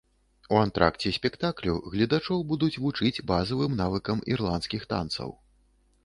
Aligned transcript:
У 0.53 0.57
антракце 0.59 1.09
спектаклю 1.17 1.73
гледачоў 1.95 2.39
будуць 2.51 2.79
вучыць 2.85 3.23
базавым 3.33 3.75
навыкам 3.83 4.23
ірландскіх 4.37 4.87
танцаў. 4.95 5.29